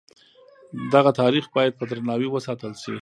دغه 0.93 1.11
تاریخ 1.21 1.45
باید 1.55 1.73
په 1.79 1.83
درناوي 1.89 2.27
وساتل 2.29 2.73
شي. 2.83 2.95